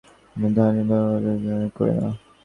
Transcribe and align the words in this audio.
আমরা 0.35 0.49
ধনী 0.57 0.83
বা 0.89 0.97
বড়লোককে 1.03 1.43
গ্রাহ্য 1.43 1.67
করি 1.77 1.93
না। 1.97 2.09